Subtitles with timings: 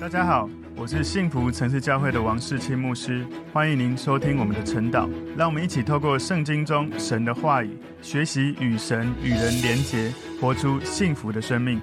[0.00, 5.06] 大家好，我是幸福城市教会的王世清牧师，欢迎您收听我们的晨祷。
[5.36, 10.10] 让我们一起透过圣经中神的话语，学习与神与人连结，
[10.40, 11.78] 活出幸福的生命。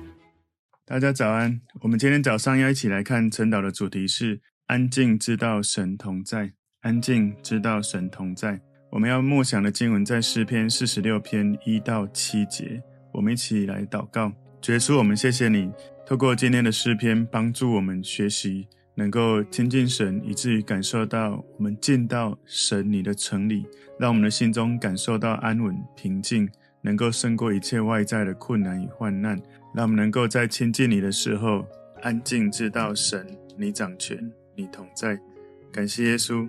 [0.84, 6.52] 大家早安，我们今天早上要一起来看晨祷的主题是安静知道神同在。
[6.81, 8.60] 安静知道神同在。
[8.90, 12.81] 我们要默想的经文在诗篇四十六篇一到七节。
[13.13, 15.72] 我们一起来祷告，主耶稣，我们谢谢你。
[16.08, 23.66] 透过今天的诗篇，帮助我们学习，能够亲近神，以至于感受到我们进到神你的城里，
[23.99, 26.48] 让我们的心中感受到安稳平静，
[26.82, 29.38] 能够胜过一切外在的困难与患难。
[29.76, 31.68] 让我们能够在亲近你的时候，
[32.02, 33.27] 安静知道神
[33.58, 35.20] 你掌权，你同在。
[35.74, 36.48] 感谢耶稣，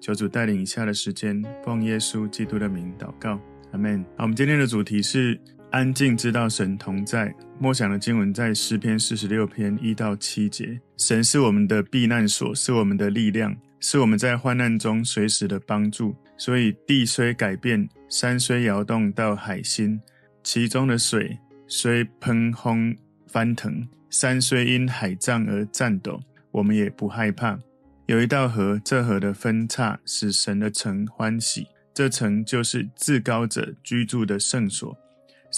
[0.00, 4.02] 求主带领以下的时间，奉耶稣基督的名祷告，阿门。
[4.16, 5.40] 好，我们今天的主题是。
[5.76, 10.80] 安静知道神同在，默想的经文在诗篇四十六篇一到七节。
[10.96, 16.16] 神是我们的避难所，是我们的力量，是我们在患难中随时的帮助。
[16.38, 20.00] 所以地虽改变，山虽摇动到海心，
[20.42, 26.18] 其中的水虽喷轰翻腾，山虽因海涨而颤抖，
[26.52, 27.58] 我们也不害怕。
[28.06, 34.96] 有一道河，这河的分叉使神的城欢喜，这城就是至高者居住的圣所。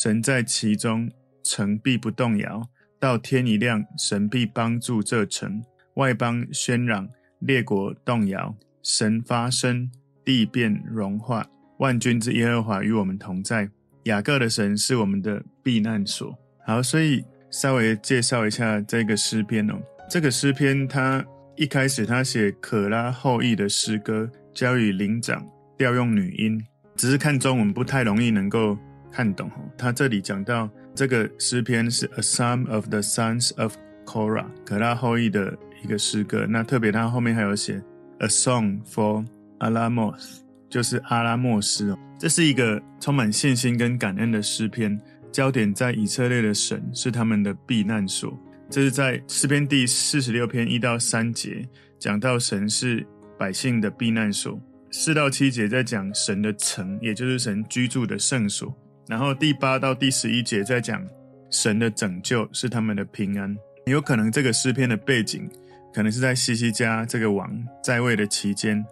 [0.01, 1.11] 神在其中，
[1.43, 2.63] 城必不动摇。
[3.01, 5.61] 到天一亮，神必帮助这城。
[5.95, 7.09] 外邦喧嚷，
[7.41, 8.55] 列国动摇。
[8.81, 9.91] 神发声，
[10.25, 11.45] 地变融化。
[11.81, 13.69] 万军之耶和华与我们同在。
[14.05, 16.33] 雅各的神是我们的避难所。
[16.65, 19.75] 好，所以稍微介绍一下这个诗篇哦。
[20.09, 25.45] 这个诗篇，他一开始他写可拉后裔的诗歌，交与灵长，
[25.77, 26.65] 调用女音。
[26.95, 28.79] 只是看中文不太容易能够。
[29.19, 33.75] 看懂哦，他这里讲到这个诗篇是 A Psalm of the Sons of
[34.07, 36.47] Korah，可拉后裔的一个诗歌。
[36.49, 37.83] 那特别他后面还有写
[38.21, 39.27] A Song for
[39.59, 40.39] Alamoth，
[40.71, 41.99] 就是阿拉莫斯哦。
[42.17, 44.97] 这是一个充满信心跟感恩的诗篇，
[45.33, 48.33] 焦点在以色列的神是他们的避难所。
[48.71, 51.69] 这是在诗篇第四十六篇一到三节
[51.99, 53.05] 讲到神是
[53.37, 54.57] 百姓的避难所，
[54.93, 58.73] 四到七节在讲神的城，也就是神居住的圣所。
[59.09, 61.03] 然后第八到第十一节在讲
[61.51, 65.49] 神的拯救是他们的平安，有可能这个诗篇的背景
[65.95, 67.51] 可能是在西西家这个王
[67.83, 68.85] 在位的期间，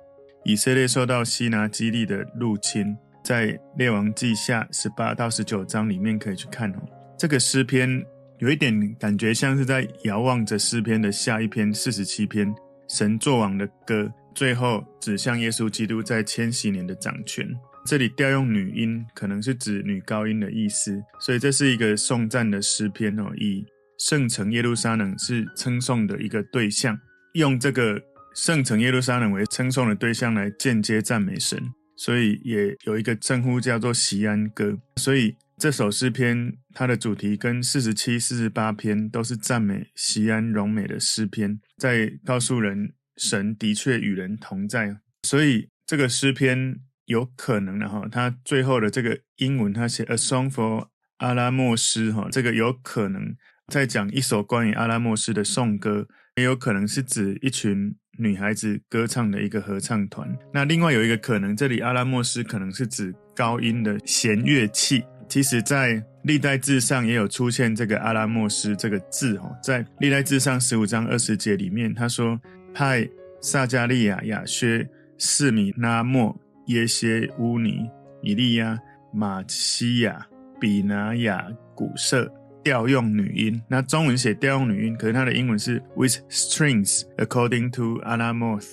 [0.44, 6.76] 以色列受到西拿基利的入侵，在列王记下十八到十九章里面可以去看哦。
[7.18, 8.02] 这个诗篇
[8.38, 12.54] 有一点感觉像是在遥望着诗篇的下一篇四十七篇
[12.88, 17.46] 神作王的歌，最后指向耶稣基督在千禧年的掌权。
[17.86, 23.32] 这里调用女音，可能是指女高音的意思，所以这是一个颂赞的诗篇哦。
[23.36, 23.64] 以
[23.96, 26.98] 圣城耶路撒冷是称颂的一个对象，
[27.34, 28.02] 用这个
[28.34, 31.62] 圣城耶路撒冷为称颂的对象来间接赞美神，
[31.96, 34.76] 所以也有一个称呼叫做西安歌。
[34.96, 44.96] 所以这首诗篇它的主题跟四十七、四十八篇都是赞美西安荣美的诗篇，在告诉人神的确与人同在。
[45.22, 46.80] 所以这个诗篇。
[47.06, 53.34] 有可能的哈，他最后的这个英文，他写 A Song for 阿拉莫斯哈，这个有可能
[53.68, 56.06] 在讲一首关于阿拉莫斯的颂歌，
[56.36, 60.28] 也有可能是指一群女孩子歌唱的一个合唱团。
[60.52, 65.04] 那另外有一个可能，这里阿拉莫斯可能是指高音的弦乐器。
[65.28, 72.40] 其实，在历代志上也有出现这个阿拉莫斯这个字哈，在历代志上十五章二十节里面，他说
[72.72, 73.08] 派
[73.40, 74.88] 撒迦利亚、亚薛、
[75.18, 76.36] 四米拉莫。
[76.66, 77.88] 耶歇乌尼、
[78.22, 78.78] 以利亚、
[79.12, 80.26] 玛西亚、
[80.60, 82.30] 比拿雅、古瑟
[82.64, 83.60] 调用女音。
[83.68, 88.66] 那中文写调用女音，可是它的英文是 with strings according to Alamoth，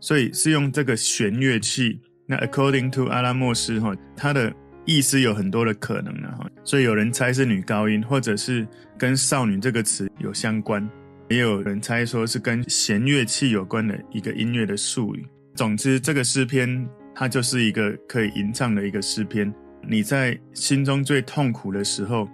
[0.00, 2.00] 所以是用这个弦乐器。
[2.26, 4.52] 那 according to 阿拉莫斯哈，它的
[4.84, 6.50] 意思有很多的可能呢哈。
[6.64, 8.66] 所以有人猜是女高音，或者是
[8.98, 10.86] 跟少女这个词有相关，
[11.28, 15.24] 也有人猜说是跟弦乐器有关的一个音乐的术语。
[15.54, 16.88] 总之，这个诗篇。
[17.18, 19.52] 它就是一个可以吟唱的一个诗篇。
[19.88, 22.28] 你在心中最痛苦的时候，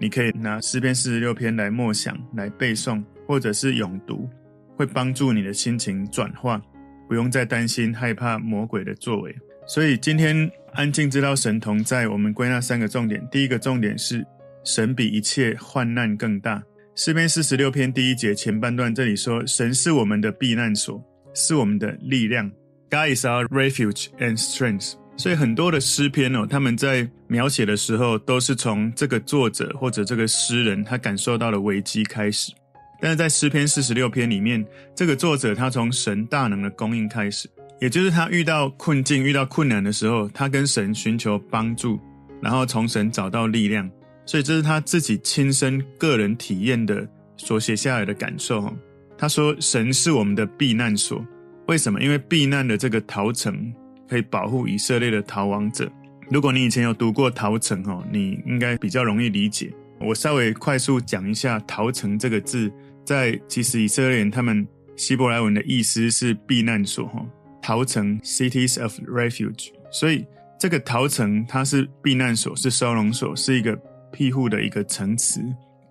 [0.00, 4.28] 你可以拿诗篇四十六篇来默想、来背诵，或者是咏读，
[4.76, 6.60] 会帮助你的心情转化，
[7.08, 9.32] 不用再担心害怕魔鬼的作为。
[9.68, 13.24] 所以今天安静知道神同在，我们归纳三个重点。
[13.30, 14.26] 第一个重点是
[14.64, 16.60] 神比一切患难更大。
[16.96, 21.00] 诗篇四十六篇第一节前半段这里说：“神是我们的避难所，
[21.34, 22.50] 是我们的力量。”
[22.90, 24.94] God is our refuge and strength。
[25.16, 32.52] 所以很多的诗篇哦，他们在描写的时候，都是从这个作者或者这个诗人他感受到的危机开始。
[33.00, 34.64] 但是在诗篇四十六篇里面，
[34.94, 37.48] 这个作者他从神大能的供应开始，
[37.80, 42.00] 也就是他遇到困境、遇到困难的时候，他跟神寻求帮助，
[42.40, 43.88] 然后从神找到力量。
[44.26, 48.74] 所以这是他自己亲身个人体验的所写下来的感受。
[49.18, 51.24] 他说：“神是我们的避难所，
[51.66, 52.00] 为什么？
[52.00, 53.72] 因为避难的这个逃城
[54.08, 55.90] 可以保护以色列的逃亡者。
[56.30, 59.72] 如果你以前有读过逃城，哈，你应该比较容易理解。
[60.00, 62.72] 我稍微快速讲一下‘逃城’这个字。”
[63.04, 64.66] 在其实以色列人他们
[64.96, 67.22] 希伯来文的意思是避难所哈，
[67.60, 70.24] 逃城 cities of refuge，所以
[70.58, 73.78] 这个逃城它是避难所，是收容所，是一个
[74.10, 75.42] 庇护的一个城池，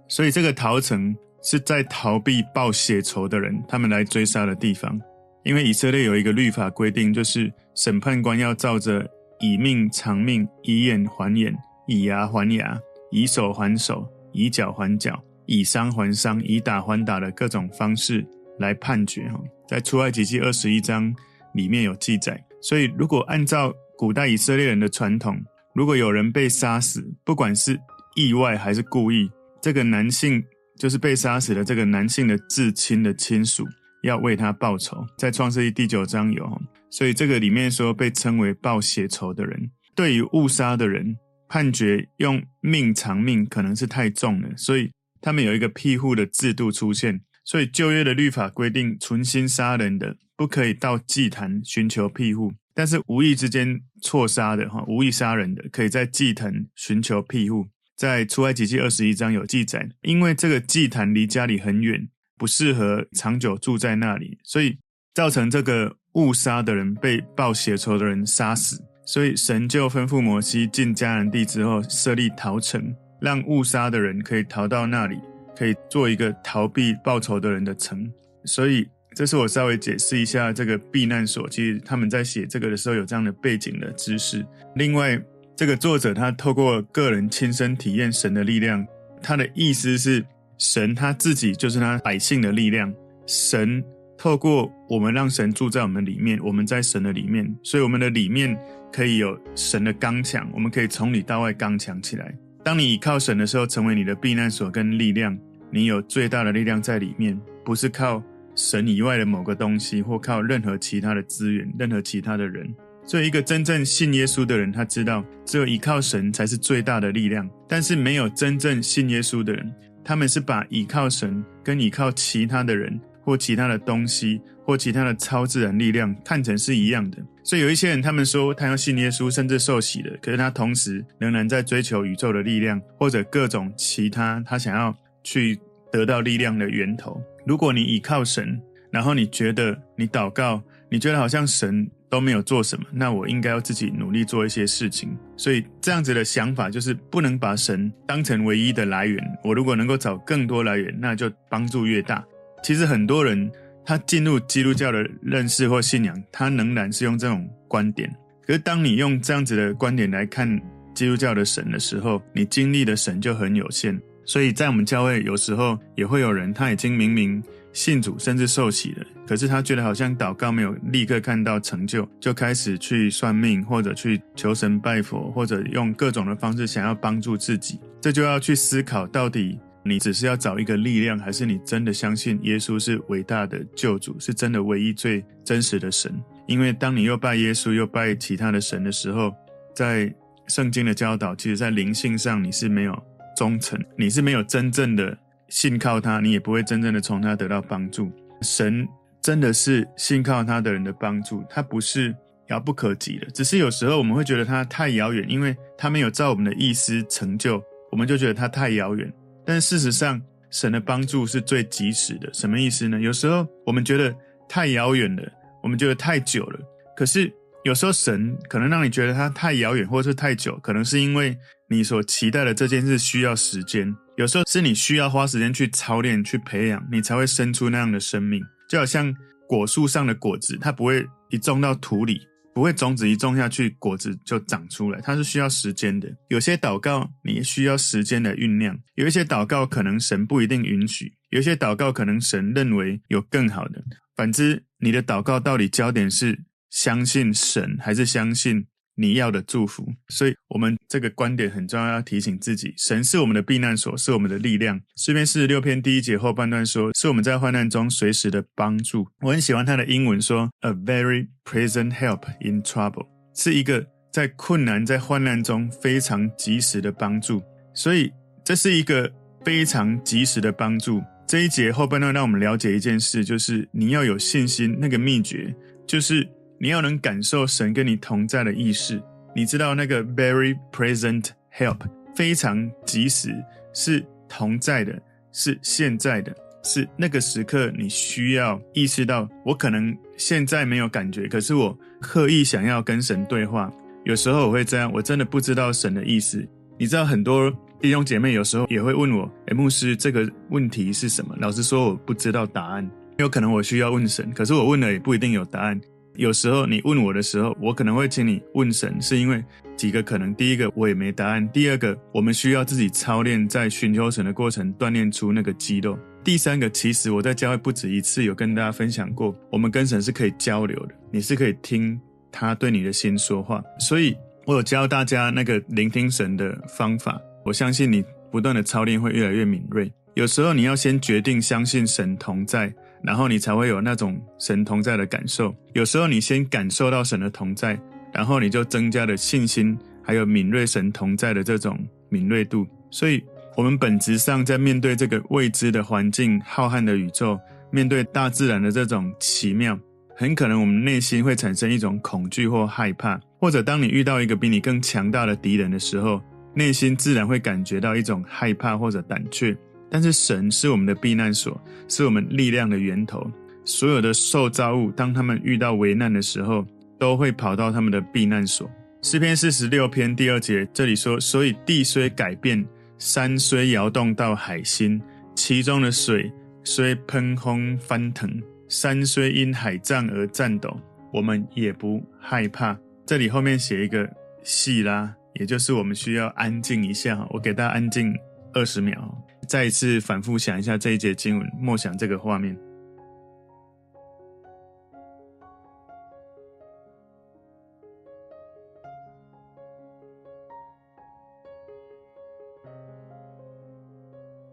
[0.08, 5.00] 所以这个逃城是在逃避报血仇的人他们来追杀的地方，
[5.44, 9.10] 因为以色列有一个律法规定，就是审判官要照着
[9.40, 11.56] 以命偿命，以眼还眼，
[11.88, 12.80] 以牙还牙，
[13.12, 15.22] 以手还手，以脚还脚。
[15.45, 18.25] 以伤还伤，以打还打的各种方式
[18.60, 19.38] 来判决哈，
[19.68, 21.13] 在出埃及记二十一章
[21.54, 22.42] 里面有记载。
[22.62, 25.38] 所以，如果按照古代以色列人的传统，
[25.75, 27.78] 如果有人被杀死，不管是
[28.16, 29.30] 意外还是故意，
[29.62, 30.42] 这个男性
[30.80, 33.68] 就是被杀死的这个男性的至亲的亲属
[34.04, 35.04] 要为他报仇。
[35.18, 41.18] 在创世记第九章有，所以这个里面说被称为报血仇的人，对于误杀的人
[41.50, 44.92] 判决用命偿命可能是太重了，所以。
[45.26, 57.68] 他们有一个庇护的制度出现，所以旧约的律法规定，存心杀人的不可以到祭坛寻求庇护，但是无意之间错杀的哈，无意杀人的可以在祭坛寻求庇护。
[57.96, 64.77] 在出埃及记二十一章有记载，因为这个祭坛离家里很远，不适合长久住在那里，所以
[65.13, 72.95] 造成这个误杀的人被报血仇的人杀死，所以神就吩咐摩西进迦南地之后设立逃城。
[73.21, 75.18] 让误杀的人可以逃到那里，
[75.56, 78.12] 可以做一个逃避报仇的人的城。
[78.44, 78.85] 所以，
[79.15, 81.47] 这是我稍微解释一下这个避难所。
[81.47, 84.45] 其实他们在写这个的时候有这样的背景的知识。
[84.75, 85.18] 另外，
[85.56, 88.85] 这个作者他透过个人亲身体验神的力量，
[89.21, 90.21] 他的意思是
[90.63, 92.92] 神他自己就是他百姓的力量。
[93.27, 93.83] 神
[94.18, 98.57] 透过我们让神住在我们里面，我们在神的里面，所以我们的里面
[98.89, 102.33] 可以有神的刚强，我们可以从里到外刚强起来。
[102.63, 105.38] 当你倚靠神的时候，成为你的避难所跟力量，
[105.69, 108.24] 你有最大的力量在里面，不是靠
[108.56, 112.74] 神以外的某个东西，或靠任何其他的资源、任何其他的人。
[113.06, 117.50] 所以，一个真正信耶稣的人，他知道只有依靠神才是最大的力量。
[117.68, 119.69] 但是，没有真正信耶稣的人，
[120.04, 124.42] 他们是把依靠神跟依靠其他的人或其他的东西。
[124.66, 135.60] 或其他的超自然力量看成是一样的，所以有一些人他们说他要信耶稣，甚至受洗了，可是他同时仍然在追求宇宙的力量，或者各种其他他想要去
[135.92, 137.22] 得到力量的源头。
[137.46, 138.58] 如果你倚靠神，
[138.90, 145.10] 然后你觉得你祷告，你觉得好像神都没有做什么，那我应该要自己努力做一些事情。
[145.36, 149.19] 所以这样子的想法就是不能把神当成唯一的来源。
[149.44, 152.24] 我如果能够找更多来源，那就帮助越大。
[152.63, 153.51] 其实很多人。
[153.86, 158.10] 他进入基督教的认识或信仰，他仍然是用这种观点。
[158.48, 160.48] 可是，当你用这样子的观点来看
[160.95, 164.01] 基督教的神的时候，你经历的神就很有限。
[164.24, 167.44] 所以在我们教会，有时候也会有人，他已经明明
[167.74, 177.80] 信主，甚至受洗了，可是他觉得好像祷告没有立刻看到成就，就开始去算命，或者去求神拜佛，或者用各种的方式想要帮助自己。
[178.00, 179.59] 这就要去思考到底。
[179.86, 186.09] 你只是要找一个力量，还是你真的相信耶稣是伟大的救主，是真的唯一最真实的神？
[186.47, 189.36] 因为当你又拜耶稣又拜其他的神的时候，
[189.76, 190.09] 在
[190.47, 192.97] 圣经的教导，其实在灵性上你是没有
[193.36, 195.18] 忠诚，你是没有真正的
[195.54, 198.12] 信靠他，你也不会真正的从他得到帮助。
[198.42, 198.88] 神
[199.22, 202.14] 真的是信靠他的人的帮助，他不是
[202.48, 209.14] 遥不可及的，只是有时候我们会觉得他太遥远，因为他没有照我们的意思成就，我们就觉得他太遥远。
[209.45, 210.19] 但事实上，
[210.50, 212.33] 神的帮助是最及时的。
[212.33, 213.00] 什么意思呢？
[213.00, 214.12] 有时候我们觉得
[214.50, 215.22] 太遥远了，
[215.62, 216.60] 我们觉得太久了。
[216.98, 217.31] 可是
[217.64, 221.38] 有时候神可能让你觉得他太遥远，或者是太久，可能是因为
[221.69, 223.95] 你所期待的这件事需要时间。
[224.16, 228.44] 有时候是你需要花时间去操练、去培养，你才会生出那样的生命。
[228.70, 229.14] 就好像
[229.48, 232.22] 果树上的果子，它不会一种到土里。
[232.54, 236.08] 不会种子一种下去，果子就长出来，它是需要时间的。
[236.30, 243.84] 有些祷告你需要时间的酝酿，有一些祷告可能神不一定允许，有一些祷告可能神认为有更好的。
[244.16, 249.85] 反之，你的祷告到底焦点是相信神，还是相信你要的祝福。
[250.09, 254.81] 所以，我们这个观点很重要，要提醒自己：神是我们的避难所，是我们的力量。
[254.95, 259.07] 诗篇四十六篇第一节后半段说，是我们在患难中随时的帮助。
[259.21, 267.42] 我很喜欢他的英文说：“A very present help in trouble”，是一个在困难、在患难中非常及时的帮助。
[267.73, 268.12] 所以，
[268.44, 269.12] 这是一个
[269.44, 271.02] 非常及时的帮助。
[271.26, 274.78] 这一节后半段让我们了解一件事，就是你要有信心。
[274.80, 275.56] 那个秘诀
[275.88, 276.28] 就是
[276.60, 279.02] 你要能感受神跟你同在的意识。
[279.36, 281.80] 你知道那个 very present help
[282.16, 283.36] 非常及时，
[283.74, 293.72] 是同在的，是现在的，是那个时刻你需要意识到，我可能现在没有感觉，可是我刻意想要跟神对话。
[294.04, 296.48] 有时候我会这样，我真的不知道神的意思。
[296.78, 297.52] 你知道很多。
[297.81, 302.90] 弟兄姐妹有时候也会问我：“诶，牧师，这个问题是什么？”老实说，我不知道答案。
[303.18, 305.78] 有可能我需要问神，可是我问了也不一定有答案。
[306.16, 309.44] 有时候你问我的时候，我可能会请你问神，是因为
[309.76, 322.00] 几个可能：第一个，我也没答案；第二个，我们需要自己操练，在寻求神的过程锻炼出那个肌肉；第三个，其实我在教会不止一次有跟大家分享过，我们跟神是可以交流的，你是可以听
[322.32, 323.64] 他对你的心说话。
[323.80, 324.16] 所以
[324.46, 327.20] 我有教大家那个聆听神的方法。
[327.44, 329.92] 我相信你不断的操练会越来越敏锐。
[330.14, 335.54] 有时候你要先决定相信神同在，然后你才会有那种神同在的感受。
[335.74, 337.80] 有时候你先感受到神的同在，
[338.14, 341.78] 然后你就增加了信心，还有敏锐神同在的这种
[342.10, 342.66] 敏锐度。
[342.90, 343.24] 所以，
[343.57, 347.40] 我们本质上在面对这个未知的环境、浩瀚的宇宙，
[347.72, 349.78] 面对大自然的这种奇妙，
[350.16, 356.22] 很可能我们内心会产生一种恐惧或害怕，或者当你遇到一个比你更强大的敌人的时候。
[356.56, 359.57] 内心自然会感觉到一种害怕或者胆怯，
[359.94, 361.56] 但是神是我们的避难所，
[361.88, 363.23] 是我们力量的源头。
[363.64, 366.66] 所有的受造物，当他们遇到危难的时候，
[366.97, 368.68] 都会跑到他们的避难所。
[369.04, 372.66] 诗篇四十六篇第二节这里说：“所以地虽改变，
[372.97, 375.00] 山虽摇动到海心，
[375.35, 376.31] 其中的水
[376.64, 378.28] 虽喷轰翻腾，
[378.68, 380.76] 山虽因海涨而颤抖，
[381.12, 384.09] 我们也不害怕。”这里后面写一个
[384.42, 385.14] 细拉。
[385.40, 388.14] 也就是我们需要安静一下，我给大家安静
[388.54, 389.14] 二十秒，
[389.48, 392.57] 再一次反复想一下这一节经文，默想这个画面。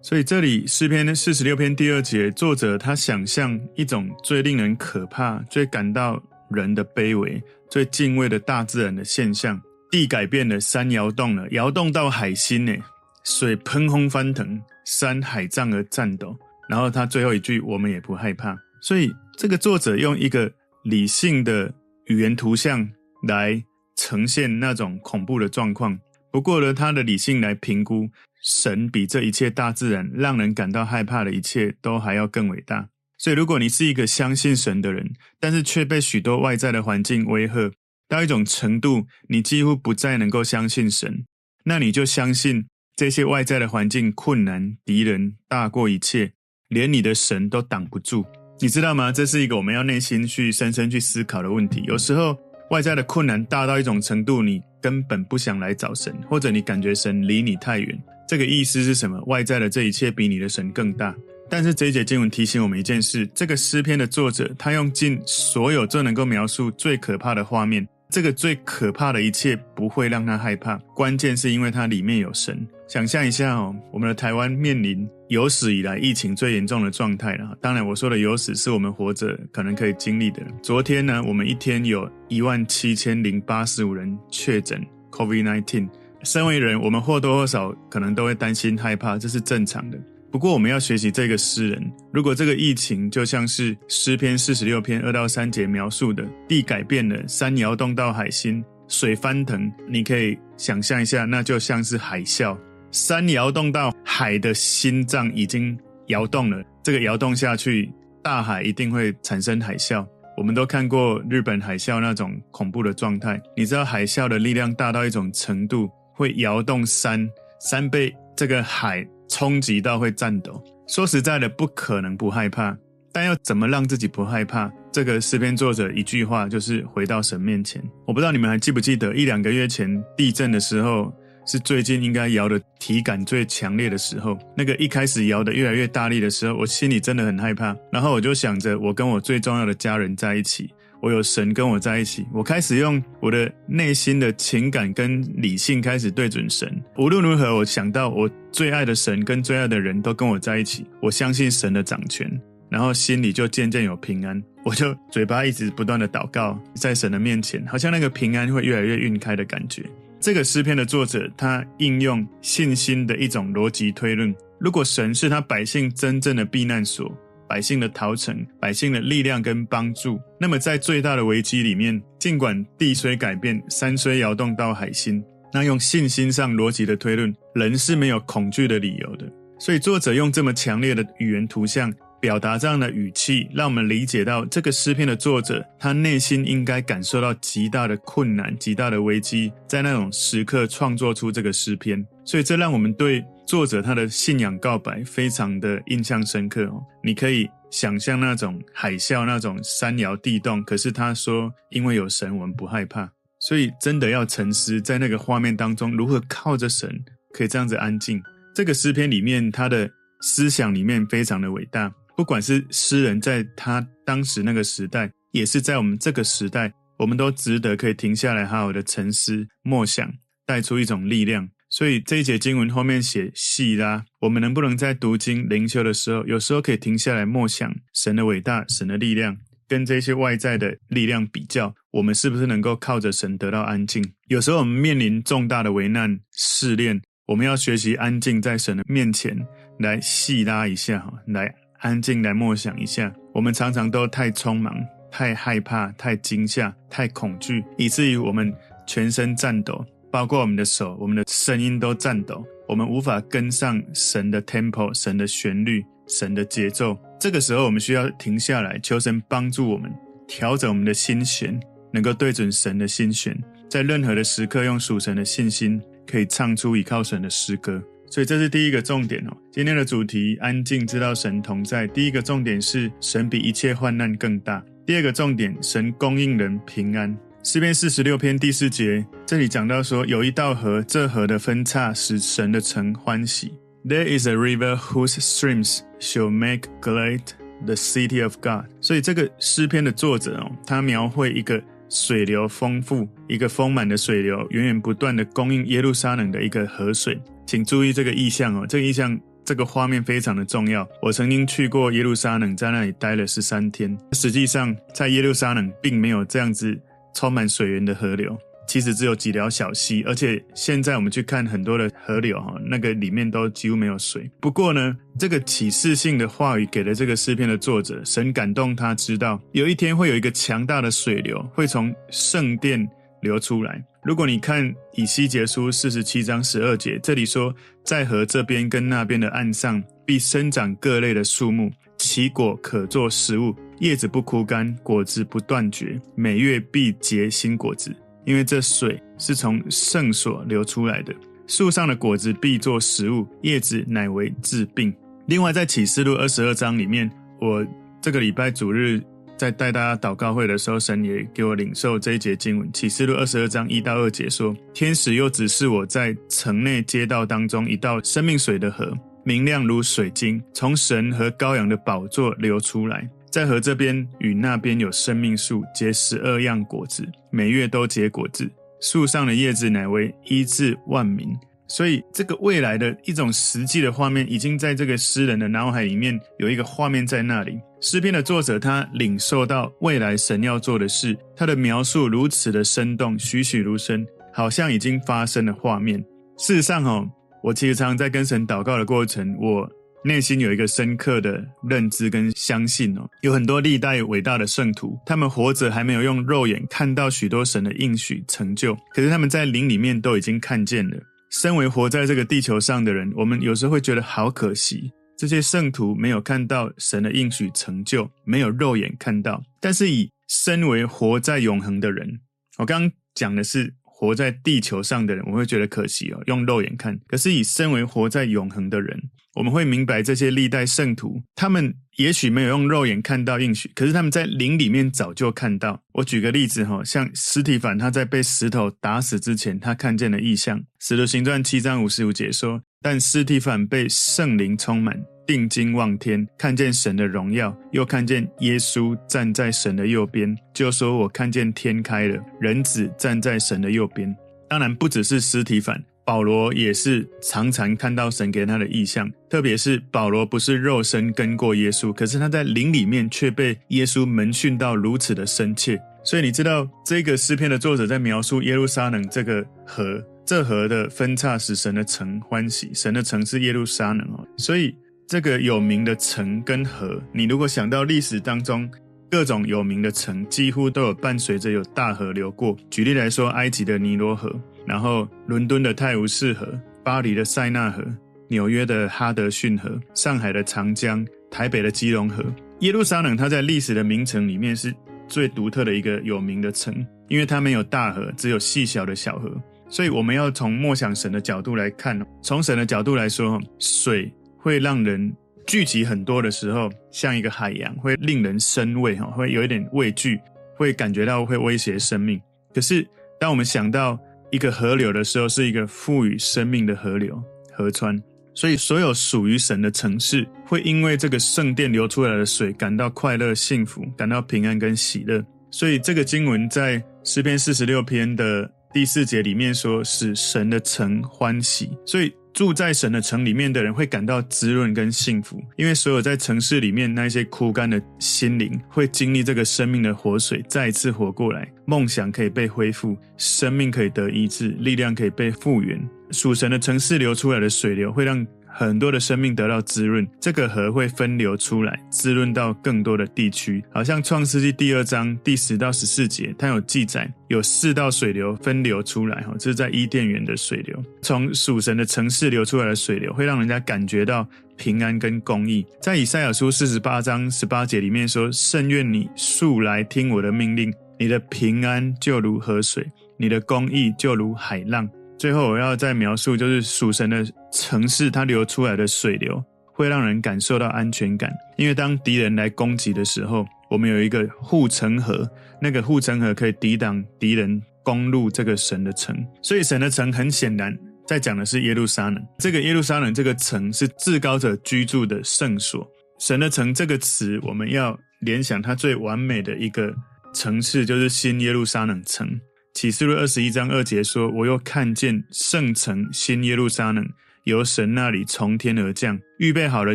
[0.02, 9.60] 所以这里诗篇四十六篇第二节，作者他想象一种最令人可怕、最感到人的卑微、最敬畏的大自然的现象。
[9.88, 12.74] 地改变了，山摇动了，摇动到海心呢，
[13.24, 16.36] 水喷轰翻腾，山海涨而颤抖。
[16.68, 18.56] 然后他最后一句，我们也不害怕。
[18.80, 20.52] 所以这个作者用一个
[20.84, 21.74] 理性的
[22.06, 22.88] 语言图像
[23.26, 23.62] 来
[23.96, 25.98] 呈现那种恐怖的状况。
[26.30, 28.08] 不过呢，他的理性来评估，
[28.42, 32.88] 神比这一切大自然让人感到害怕的一切都还要更伟大。
[33.18, 37.70] 所以，如果你是一个相信神的人，但是却被许多外在的环境威吓。
[38.08, 41.26] 到一种程度，你几乎不再能够相信神，
[41.64, 42.66] 那你就相信
[43.00, 46.32] 这些外在的环境、困难、敌人大过一切，
[46.68, 48.26] 连你的神都挡不住。
[48.60, 49.10] 你知道吗？
[49.10, 51.82] 这是一个我们要内心去深深去思考的问题。
[51.86, 52.36] 有时候
[52.68, 57.98] 外在的困难大到一种程度，你根本不想来找神，或者你感觉神离你太远。
[58.28, 59.18] 这个意思是什么？
[59.28, 61.16] 外在的这一切比你的神更大。
[61.48, 67.88] 但是这一节经文提醒我们一件事：这个诗篇的作者，他用尽所有最能够描述最可怕的画面。
[68.10, 72.68] 这个最可怕的一切不会让他害怕，关键是因为它里面有神。
[72.90, 77.56] 想象一下哦，我们的台湾面临有史以来疫情最严重的状态了。
[77.60, 80.42] 当然，我说的有史是我们活着可能可以经历的。
[80.60, 85.88] 昨天呢，我们一天有一万七千零八十五人确诊 COVID-19。
[86.24, 89.96] 身为人，我们或多或少可能都会担心害怕，这是正常的。
[90.32, 91.92] 不过，我们要学习这个诗人。
[92.12, 102.58] 如果这个疫情就像是诗篇四十六篇二到三节描述的，地改变了，山摇动到海心，水翻腾，你可以想象一下，那就像是海啸。
[102.90, 107.92] 山摇动到海的心脏已经摇动了，这个摇动下去，
[108.22, 110.06] 大海一定会产生海啸。
[110.36, 113.40] 我们都看过日本海啸那种恐怖的状态。
[113.56, 117.28] 你知道海啸的力量大到一种程度，会摇动山，
[117.60, 119.06] 山被这个海。
[119.32, 120.60] 冲击到会颤抖。
[120.88, 122.76] 说实在的，不可能不害怕，
[123.12, 124.68] 但要怎么让自己不害怕？
[124.90, 127.80] 这个诗篇作者一句话就是回到神面前。
[128.08, 131.14] 我不知道你们还记不记得一两个月前地震的时候，
[131.46, 134.38] 是最近应该摇的体感最强烈的时候。
[134.56, 137.76] 那个一开始摇的越来越大力的时候，我心里真的很害怕。
[137.90, 140.70] 然后我就想着，我跟我最重要的家人在一起，
[141.00, 146.82] 我有神跟我在一起，我开始用我的内心的情感跟理性开始对准神。
[146.96, 152.30] 无论如何，我想到我最爱的神跟最爱的人都跟我在一起，我相信神的掌权，
[152.68, 154.42] 然后心里就渐渐有平安。
[154.62, 159.82] 我就嘴巴一直不断的祷告，在神的面前，好像那个平安会越来越晕开的感觉。
[160.20, 167.10] 这个诗篇的作者，他应用信心的一种逻辑推论：如果神是他百姓真正的避难所、
[167.48, 175.24] 百姓的逃城、百姓的力量跟帮助，那么在最大的危机里面，尽管地虽改变，山虽摇动到海心，
[175.54, 179.24] 那用信心上逻辑的推论，人是没有恐惧的理由的。
[179.58, 181.90] 所以作者用这么强烈的语言图像。
[182.20, 192.06] 表达这样的语气，让我们理解到这个诗篇的作者，他内心应该感受到极大的困难、极大的危机，在那种时刻创作出这个诗篇。
[192.24, 196.82] 所以，这让我们对作者他的信仰告白非常的印象深刻哦。
[197.02, 203.10] 你可以想象那种海啸、那种山摇地动，可是他说：“因为有神，我们不害怕。”
[203.40, 208.22] 所以，真的要沉思在那个画面当中，如何靠着神可以这样子安静。
[208.54, 211.90] 这个诗篇里面，他的思想里面非常的伟大。
[212.20, 220.12] 不管是诗人在他当时那个时代，也是在我们这个时代，我们都值得可以停下来，好好的沉思默想，
[220.44, 221.48] 带出一种力量。
[221.70, 229.34] 所以这一节经文后面写细拉，我们能不能在读经灵修的时候，有时候可以停下来默想神的伟大、神的力量，
[229.66, 234.04] 跟这些外在的力量比较，我们是不是能够靠着神得到安静？
[234.28, 239.34] 有时候我们面临重大的危难试炼，我们要学习安静在神的面前
[239.78, 241.59] 来细拉一下，哈来。
[241.80, 244.74] 安静来默想一下，我们常常都太匆忙、
[245.10, 248.52] 太害怕、太惊吓、太恐惧，以至于我们
[248.86, 252.44] 全身颤抖，包括我们的手、我们的声音都颤抖。
[252.68, 256.96] 我们无法跟上神的 tempo、神的旋律、神的节奏。
[257.18, 259.90] 这个时候，我们需要停下来，求神帮助我们
[260.28, 261.58] 调整我们的心弦，
[261.92, 263.36] 能够对准神的心弦，
[263.68, 267.82] 在任何的时刻，用属神的信心，可以唱出倚靠神的诗歌。
[268.10, 269.36] 所以这是第一个重点哦。
[269.52, 271.86] 今天的主题：安静，知道神同在。
[271.86, 274.62] 第一个重点是神比一切患难更大。
[274.84, 277.16] 第二个重点，神供应人平安。
[277.44, 283.54] 诗篇四十六篇第四节，这里讲到说，有一道河，这河的分叉使神的城欢喜。
[283.86, 287.20] There is a river whose streams shall make glad
[287.64, 288.66] the city of God。
[288.80, 297.18] 所以这个诗篇的作者哦，他描绘一个水流丰富、一个丰满的水流，源源不断的供应耶路撒冷的一个河水。
[297.50, 300.88] 请注意这个意象哦，这个意象，这个画面非常的重要。
[301.02, 303.98] 我曾经去过耶路撒冷，在那里待了十三天。
[304.12, 306.80] 实际上，在耶路撒冷并没有这样子
[307.12, 310.04] 充满水源的河流，其实只有几条小溪。
[310.06, 314.30] 而且现在我们去看很多的河流哈，那个里面都几乎没有水。
[314.40, 322.88] 不过呢，这个启示性的话语给了这个诗篇的作者，神感动他，知道有一天会有一个强大的水流会从圣殿
[323.22, 323.82] 流出来。
[324.02, 327.54] 如果你看以西结书四十七章十二节，这里说，
[327.84, 341.14] 在河这边跟那边的岸上，必生长各类的树木，其果可做食物，叶子不枯干，果子不断绝，每月必结新果子，因为这水是从圣所流出来的。
[341.46, 344.94] 树上的果子必做食物，叶子乃为治病。
[345.26, 347.66] 另外，在启示录二十二章里面，我
[348.00, 349.02] 这个礼拜主日。
[349.40, 358.92] 在带大家祷告会的时候，神也给我领受这一节经文，启示录二十二章一到二节说：“天使又指示我在城内街道当中一道生命水的河，
[359.24, 363.08] 明亮如水晶，从神和羔羊的宝座流出来。
[363.30, 368.46] 在河这边与那边有生命树，结十二样果子，每月都结果子。
[368.82, 371.26] 树上的叶子乃为医治万民。”
[371.66, 377.58] 所以，这个未来的一种实际的画面，已经在这个诗人的脑海里面有一个画面在那里。
[377.82, 385.98] 诗篇的作者他领受到未来神要做的事，他的描述如此的生动，栩栩如生，好像已经发生的画面。
[386.36, 387.08] 事实上，哦，
[387.42, 389.66] 我其实常常在跟神祷告的过程，我
[390.04, 400.96] 内心有一个深刻的认知跟相信哦，有很多历代伟大的圣徒，他们活着还没有用肉眼看到许多神的应许成就，可是他们在灵里面都已经看见了。
[401.30, 409.44] 身为活在这个地球上的人，我们有时候会觉得好可惜，这些圣徒没有看到神的应许成就，没有肉眼看到。
[409.60, 412.20] 但是以身为活在永恒的人，
[412.56, 416.98] 我刚刚讲的是活在地球上的人，我会觉得可惜哦，用肉眼看。
[417.06, 418.98] 可是以身为活在永恒的人，
[419.34, 425.82] 我们会明白这些历代圣徒，他们也许没有用肉眼看到应许，可是他们在灵里面早就看到。
[425.92, 430.64] 我举个例子哈，像司提反，他在被石头打死之前，他看见了异象。
[430.78, 444.16] 使徒行传七章五十五节说，但斯提反被圣灵充满，定睛望天，看见神的荣耀，又看见耶稣站在神的右边，就说：“我看见天开了，人子站在神的右边。”
[444.48, 449.12] 当然，不只是斯提反，保罗也是常常看到神给他的异象。
[449.28, 455.78] 特别是保罗不是肉身跟过耶稣，可是他在灵里面却被耶稣门训到如此的深切。
[456.02, 460.02] 所以你知道，这个诗篇的作者在描述耶路撒冷这个河。
[460.30, 464.24] 这河的分叉使神的城欢喜，神的城是耶路撒冷哦。
[464.36, 464.72] 所以
[465.04, 468.70] 这个有名的城跟河，你如果想到历史当中
[469.10, 472.56] 各种有名的城，几乎都有伴随着有大河流过。
[472.70, 474.32] 举例来说，埃及的尼罗河，
[474.64, 476.46] 然后伦敦的泰晤士河，
[476.84, 477.84] 巴黎的塞纳河，
[478.28, 482.24] 纽约的哈德逊河，上海的长江，台北的基隆河。
[482.60, 484.72] 耶路撒冷它在历史的名城里面是
[485.08, 486.72] 最独特的一个有名的城，
[487.08, 489.28] 因为它没有大河，只有细小的小河。
[489.70, 495.14] 所以我们要从默想神的角度来看，从神的角度来说，水会让人
[495.46, 500.20] 聚集很多的时候，像一个海洋，会令人生畏，哈，会有一点畏惧，
[500.56, 502.20] 会感觉到会威胁生命。
[502.52, 502.84] 可是
[503.20, 503.96] 当我们想到
[504.32, 507.96] 一个河流的时候，是一个赋予生命的河流、河川。
[508.34, 515.24] 所以所有属于神的城市，会因为这个圣殿流出来的水感到快乐、幸福，感到平安跟喜乐。
[515.52, 518.50] 所以这个经文在诗篇四十六篇的。
[518.72, 535.80] 第四节里面说，使神的城欢喜，所以住在神的城里面的人会感到滋润跟幸福，因为所有在城市里面那些枯干的心灵会经历这个生命的活水，再一次活过来，梦想可以被恢复，生命可以得医治，力量可以被复原。
[536.12, 538.26] 属神的城市流出来的水流会让。
[538.52, 543.64] 很多的生命得到滋润，这个河会分流出来，滋润到更多的地区。
[543.72, 555.64] 好像创世纪第二章第十到十四节，它有记载，有四道水流分流出来，哈，这是在伊甸园的水流，从属神的城市流出来的水流，会让人家感觉到平安跟公义。
[555.80, 562.86] 在以赛亚书四十八章十八节里面说：“圣愿你速来听我的命令，你的平安就如河水，
[563.16, 564.86] 你的公义就如海浪。”
[565.20, 571.30] 最后我要再描述，就是属神的城市，它流出来的水流会让人感受到安全感。
[571.58, 575.30] 因为当敌人来攻击的时候，我们有一个护城河，
[575.60, 579.14] 那个护城河可以抵挡敌人攻入这个神的城。
[579.42, 580.74] 所以神的城很显然
[581.06, 582.26] 在讲的是耶路撒冷。
[582.38, 585.86] 这个耶路撒冷这个城是至高者居住的圣所。
[586.18, 589.94] 神的城这个词，我们要联想它最完美的一个
[590.32, 592.26] 城市，就是新耶路撒冷城。
[592.74, 597.06] 启示录二十一章二节说：“我又看见圣城新耶路撒冷
[597.44, 599.94] 由神那里从天而降，预备好了，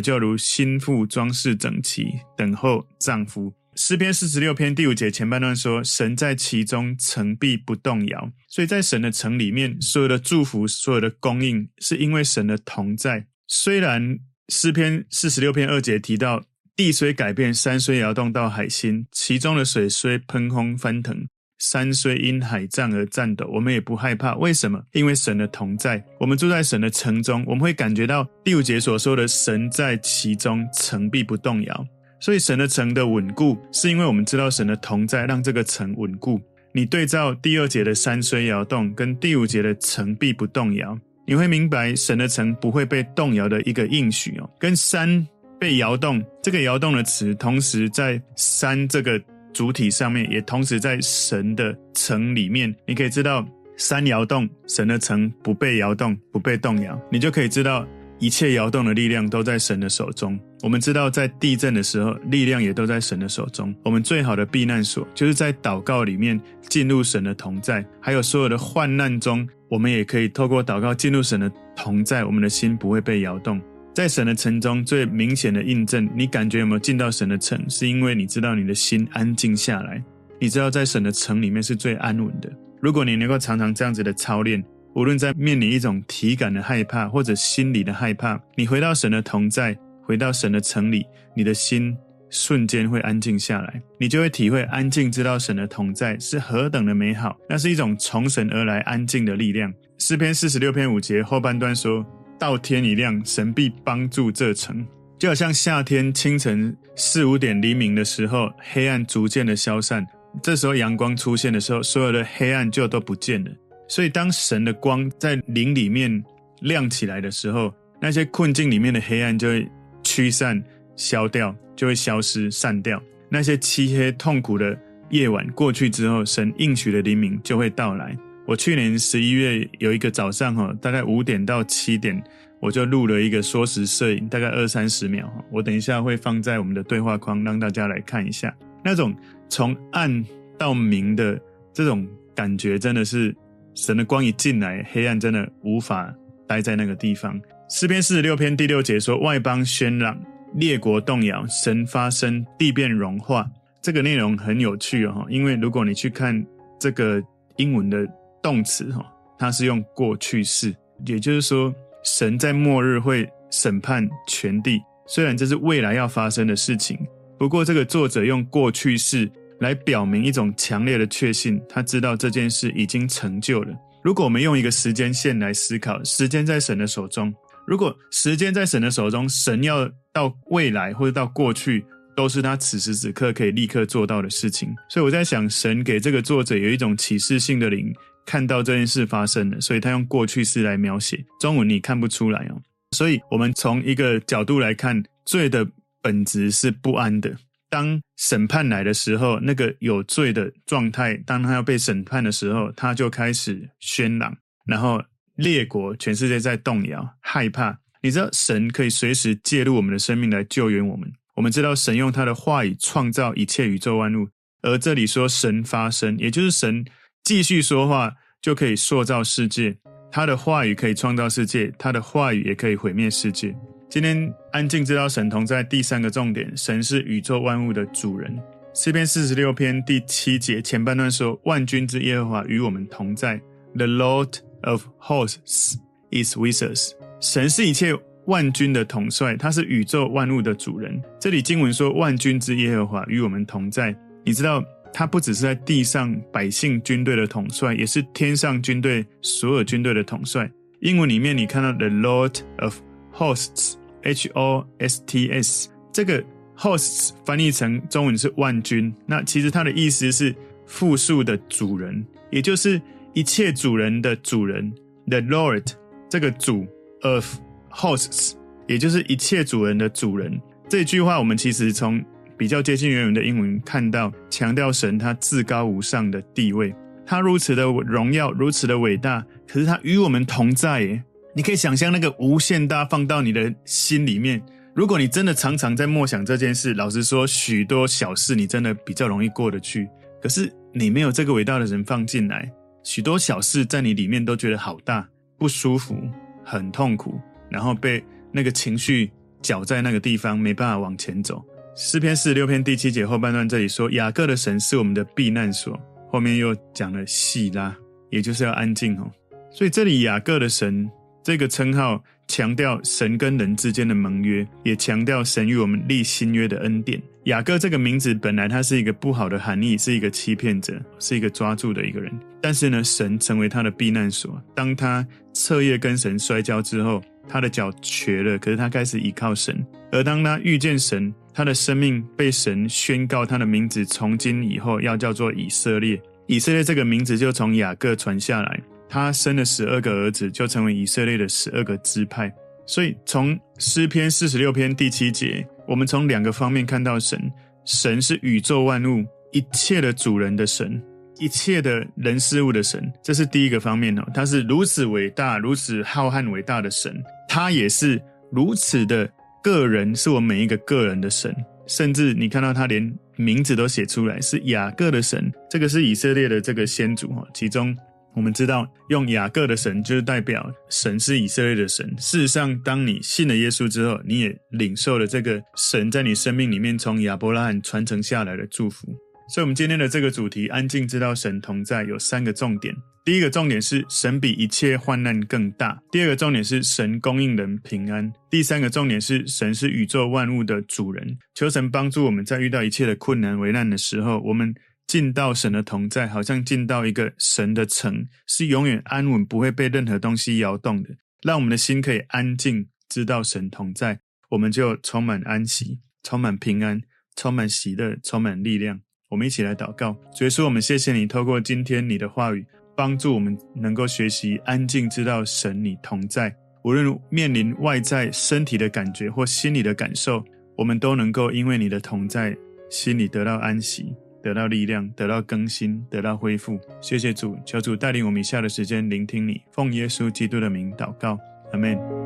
[0.00, 13.26] 就如新妇装饰整齐，等候丈夫。”诗篇四十六篇第五节前半段说：“神在其中，城必不动摇。”所以在神的城里面，所有的祝福、所有的供应，是因为神的同在。
[13.46, 21.26] 虽然诗篇四十六篇二节提到地虽改变，山虽摇动到海心，其中的水虽喷轰翻腾。
[21.58, 24.34] 山虽因海战而颤抖，我们也不害怕。
[24.36, 24.82] 为什么？
[24.92, 26.04] 因为神的同在。
[26.20, 31.86] 我们住在神的城中，我们会感觉到第五节所说的“神在其中，城必不动摇”。
[32.20, 36.40] 所以神的城的稳固，是因为我们知道神的同在，让这个城稳固。
[36.72, 44.50] 你对照第二节的“山虽摇动”跟第五节的“城必不动摇”，你会明白神的城不会被动摇的一个应许哦。
[44.58, 45.26] 跟山
[45.58, 49.18] 被摇动，这个摇动的词，同时在山这个。
[49.56, 53.42] 主体上面也同时在神的城里面，你可以知道
[53.78, 57.86] 山摇动，神的城不被摇动，不被动摇，你就可以知道
[58.18, 60.38] 一切摇动的力量都在神的手中。
[60.62, 63.74] 我们知道在地震的时候，力量也都在神的手中。
[63.82, 66.38] 我们最好的避难所就是在祷告里面
[66.68, 73.58] 进入神的同在，还有所有的患难中，我们也可以透过祷告进入神的同在，我们的心不会被摇动。
[73.96, 77.58] 在神的城中，最明显的印证，你感觉有没有进到神的城？
[77.66, 80.04] 是因为你知道你的心安静下来，
[80.38, 82.52] 你知道在神的城里面是最安稳的。
[82.82, 84.62] 如果你能够常常这样子的操练，
[84.94, 91.96] 无论在面临一种体感的害怕或者心理的害怕，你回到神的同在，回到神的城里，你的心
[92.28, 97.34] 瞬间会安静下来，你就会体会安静，知道神的同在是何等的美好。
[97.48, 99.72] 那是一种从神而来安静的力量。
[99.96, 102.04] 诗篇四十六篇五节后半段说。
[102.38, 104.86] 到天一亮，神必帮助这城，
[105.18, 110.06] 就好像夏天清晨四五点黎明的时候，黑暗逐渐的消散，
[110.42, 113.50] 这时候阳光出现的时候，所有的黑暗就都不见了。
[113.88, 116.24] 所以，当神的光在灵里面
[116.60, 119.68] 亮起来的时候，那些困境里面的黑暗就会
[120.02, 120.62] 驱散、
[120.96, 123.00] 消掉，就会消失、散掉。
[123.28, 124.76] 那些漆黑痛苦的
[125.10, 128.16] 夜晚过去之后，神应许的黎明就会到来。
[128.46, 132.22] 我去年十一月有一个早上，哈，大概五点到七点，
[132.60, 135.28] 我就录了一个缩时摄影，大概二三十秒。
[135.50, 138.54] 我等一下会放在我们的对话框，让大家来看一下
[138.84, 139.12] 那种
[139.48, 140.24] 从暗
[140.56, 141.38] 到明的
[141.72, 142.06] 这种
[142.36, 143.34] 感觉，真的是
[143.74, 146.14] 神的光一进来，黑暗真的无法
[146.46, 147.40] 待在那个地方。
[147.68, 150.16] 诗篇四十六篇第六节说：“外邦喧嚷，
[150.54, 153.44] 列国动摇，神发声，地变融化。”
[153.82, 156.46] 这个内容很有趣哦，因为如果你去看
[156.78, 157.20] 这个
[157.56, 158.06] 英文的
[158.46, 159.04] 动词哈，
[159.36, 160.72] 它是用过去式，
[161.04, 161.74] 也就是说。
[162.04, 166.96] 神在末日会审判全地，虽然这是未来要发生的事情，
[167.36, 169.28] 不过这个作者用过去式
[169.58, 173.74] 来表明一种强烈的确信，他知道这件事已经成就了。
[174.04, 177.34] 如果我们用一个时间线来思考，时间在神的手中，
[177.66, 184.72] 如果时间在神的手中，神要到未来或者到过去，都是他此时此刻可以立刻做到的事情。
[184.88, 187.92] 所以我在想，神给这个作者有一种启示性的灵。
[188.26, 191.24] 看到这件事发生了，所以他用过去式来描写。
[191.40, 192.60] 中文你看不出来哦。
[192.90, 195.66] 所以我们从一个角度来看，罪的
[196.02, 197.36] 本质是不安的。
[197.68, 204.36] 当审判来的时候，那个有罪的状态，当他要被审判的时候，他就开始喧嚷，
[204.66, 205.02] 然后
[205.34, 207.78] 列国全世界在动摇、害怕。
[208.02, 211.12] 你知道，神可以随时介入我们的生命来救援我们。
[211.34, 214.28] 我们知道，神用他的话语创造一切宇宙万物，
[214.62, 216.84] 而这里说神发声，也就是神。
[217.26, 219.76] 继续说话就可以塑造世界，
[220.12, 223.52] 他的话语可以创造世界，他的话语也可以毁灭世界。
[223.90, 228.32] 今天安静知道神同在，第三个重点，神是宇宙万物的主人。
[228.74, 233.40] 诗篇四十六篇第七节前半段说：“万军之耶和华与我们同在
[233.74, 235.74] ，The Lord of hosts
[236.12, 237.92] is with us。”神是一切
[238.26, 241.02] 万军的统帅，他是宇宙万物的主人。
[241.18, 243.92] 这里经文说：“万军之耶和华与我们同在。”
[244.24, 244.62] 你知道？
[244.92, 250.50] 他不只是在地上百姓军队的统帅，也是天上军队所有军队的统帅。
[250.80, 252.78] 英文里面你看到 the Lord of
[253.14, 256.22] Hosts，H O S T S，这个
[256.56, 260.34] Hosts 翻译成中文是万军，那其实它的意思是
[260.66, 262.80] 复数的主人，也就是
[263.14, 264.72] 一切主人的主人。
[265.08, 265.66] The Lord
[266.08, 266.66] 这个主
[267.02, 267.26] of
[267.70, 268.32] Hosts，
[268.66, 270.40] 也就是一切主人的主人。
[270.68, 272.04] 这句话我们其实从
[272.36, 281.02] 比较接近原文的英文，看到强调神他至高无上的地位，他如此的荣耀，如此的伟大，可是他与我们同在耶。
[281.34, 284.42] 你可以想象那个无限大放到你的心里面。
[284.74, 289.88] 如果你真的常常在默想这件事，老实说，许多小事你真的比较容易过得去。
[290.20, 292.50] 可是你没有这个伟大的人放进来，
[292.82, 295.96] 许多小事在你里面都觉得好大，不舒服，
[296.44, 301.44] 很痛苦，然后被那个情绪搅在那个地方，没办法往前走。
[301.78, 305.78] 诗篇四十六篇第七节后半段，这里说雅各的神是我们的避难所，
[306.10, 307.76] 后面又讲了细拉，
[308.08, 309.12] 也就是要安静哦。
[309.50, 310.90] 所以这里雅各的神
[311.22, 316.98] 这个称号，强调神跟人之间的盟约，也强调神与我们立新约的恩典。
[317.24, 322.10] 雅各这个名字本来它是一个不好的含义，是一个欺骗者，是一个抓住的一个人。
[322.40, 324.42] 但是呢，神成为他的避难所。
[324.54, 329.62] 当他彻夜跟神摔跤之后，他的脚瘸了，可是他开始依靠神。
[329.92, 336.00] 而当他遇见神，他的生命被神宣告，他的名字从今以后要叫做以色列。
[336.26, 342.32] 以色列这个名字就从雅各传下来，他生了十二个儿子，就成为以色列的十二个支派。
[342.64, 347.30] 所以从诗篇四十六篇第七节，我们从两个方面看到神：
[347.66, 350.82] 神是宇宙万物一切的主人的神，
[351.18, 352.90] 一切的人事物的神。
[353.02, 358.00] 这是第一个方面哦，他是如此伟大、如此浩瀚伟大的神，他也是
[358.32, 359.06] 如此的。
[359.46, 361.32] 个人是我每一个个人的神，
[361.68, 365.32] 甚至你看到他连名字都写出来，是雅各的神。
[365.48, 367.24] 这个是以色列的这个先祖哈。
[367.32, 367.72] 其中
[368.12, 371.88] 我们知道，用雅各的神就是代表神是以色列的神。
[371.96, 378.88] 事实上，当你信了耶稣之后，你也领受了这个神在你生命里面从亚伯拉罕传承下来的祝福。
[379.28, 382.74] 所以，我们今天的这个主题“安静知道神同在”有三个重点。
[383.04, 385.80] 第一个重点是神比一切患难更大。
[385.92, 388.12] 第二个重点是神供应人平安。
[388.30, 391.18] 第三个重点是神是宇宙万物的主人。
[391.34, 394.54] 求神帮助我们在遇到一切的困难、危难的时候，我们
[394.86, 400.90] 进到神的同在，好像进到一个神的城，是永远安稳，不会被任何东西摇动的。
[401.22, 406.80] 让我们的心可以安静，知道神同在，我们就充满安息，充满平安，
[407.16, 408.80] 充满喜乐，充满力量。
[409.08, 412.44] 我们一起来祷告，主耶稣，我们谢谢你，透过今天你的话语。
[412.76, 416.36] 帮助我们能够学习安静，知道神你同在。
[416.62, 420.22] 无论面临外在身体的感觉或心里的感受，
[420.58, 422.36] 我们都能够因为你的同在，
[422.68, 426.60] 心里得到安息，得到力量，得到更新，得到恢复。
[426.82, 429.40] 谢谢主，求主带领我们以下的时间聆听你。
[429.52, 431.18] 奉耶稣基督的名祷告，
[431.52, 432.05] 阿门。